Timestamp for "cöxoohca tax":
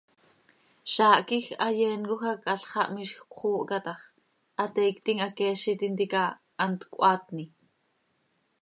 3.19-3.99